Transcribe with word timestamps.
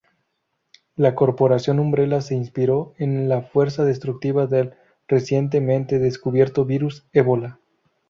La 0.95 1.13
Corporación 1.13 1.77
Umbrella 1.79 2.21
se 2.21 2.33
inspiró 2.33 2.95
en 2.97 3.29
la 3.29 3.43
fuerza 3.43 3.85
destructiva 3.85 4.47
del 4.47 4.73
recientemente 5.07 5.99
descubierto 5.99 6.65
Virus 6.65 7.05
Ébola. 7.13 7.59